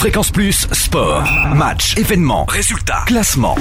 [0.00, 3.54] Fréquence Plus, sport, match, événements, résultats, classement,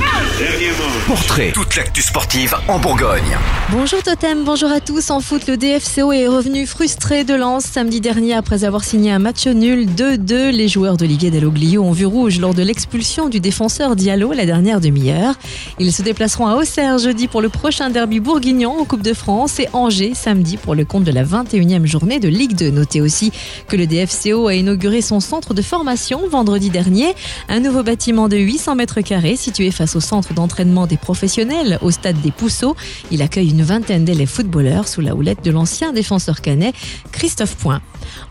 [1.05, 3.37] portrait, toute l'actu sportive en Bourgogne.
[3.71, 5.09] Bonjour Totem, bonjour à tous.
[5.09, 9.19] En foot, le DFCO est revenu frustré de Lens samedi dernier après avoir signé un
[9.19, 10.51] match nul 2-2.
[10.51, 14.45] Les joueurs de Ligue Dalloglio ont vu rouge lors de l'expulsion du défenseur Diallo la
[14.45, 15.35] dernière demi-heure.
[15.77, 19.59] Ils se déplaceront à Auxerre jeudi pour le prochain derby bourguignon en Coupe de France
[19.59, 22.69] et Angers samedi pour le compte de la 21e journée de Ligue 2.
[22.69, 23.33] Notez aussi
[23.67, 27.15] que le DFCO a inauguré son centre de formation vendredi dernier.
[27.49, 31.91] Un nouveau bâtiment de 800 mètres carrés situé face au centre d'entraînement des professionnels au
[31.91, 32.75] stade des Pousseaux.
[33.11, 36.73] Il accueille une vingtaine d'élèves footballeurs sous la houlette de l'ancien défenseur canet
[37.11, 37.81] Christophe Point.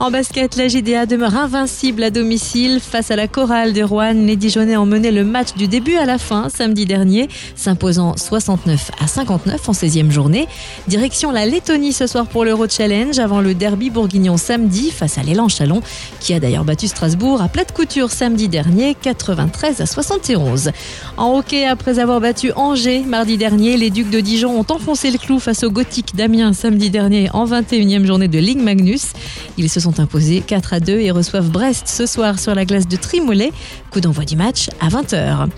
[0.01, 4.13] En basket, la GDA demeure invincible à domicile face à la chorale de Rouen.
[4.13, 8.91] Les Dijonais ont mené le match du début à la fin samedi dernier, s'imposant 69
[9.01, 10.47] à 59 en 16e journée.
[10.87, 15.23] Direction la Lettonie ce soir pour l'Euro Challenge avant le derby bourguignon samedi face à
[15.23, 15.83] l'élan Chalon
[16.21, 20.71] qui a d'ailleurs battu Strasbourg à plate couture samedi dernier 93 à 71.
[21.17, 25.19] En hockey, après avoir battu Angers mardi dernier, les Ducs de Dijon ont enfoncé le
[25.19, 29.13] clou face au Gothique d'Amiens samedi dernier en 21e journée de Ligue Magnus.
[29.57, 32.87] Ils se sont imposés 4 à 2 et reçoivent Brest ce soir sur la glace
[32.87, 33.53] de Trimolet.
[33.91, 35.49] Coup d'envoi du match à 20h.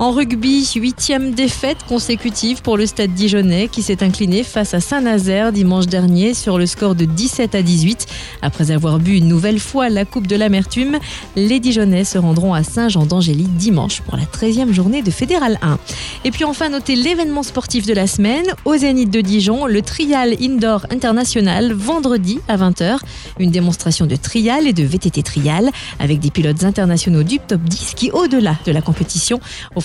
[0.00, 5.52] En rugby, huitième défaite consécutive pour le Stade Dijonais qui s'est incliné face à Saint-Nazaire
[5.52, 8.06] dimanche dernier sur le score de 17 à 18.
[8.40, 10.96] Après avoir bu une nouvelle fois la Coupe de l'Amertume,
[11.36, 15.78] les Dijonais se rendront à Saint-Jean d'Angély dimanche pour la 13e journée de Fédéral 1.
[16.24, 20.34] Et puis enfin, notez l'événement sportif de la semaine au Zénith de Dijon, le Trial
[20.40, 23.00] Indoor International, vendredi à 20h.
[23.38, 27.92] Une démonstration de trial et de VTT trial avec des pilotes internationaux du top 10
[27.96, 29.40] qui, au-delà de la compétition,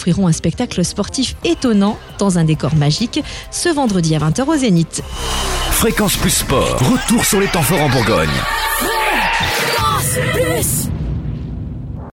[0.06, 5.02] offriront un spectacle sportif étonnant dans un décor magique ce vendredi à 20h au Zénith.
[5.72, 8.30] Fréquence Plus Sport, retour sur les temps forts en Bourgogne.
[8.78, 10.94] Fréquence Plus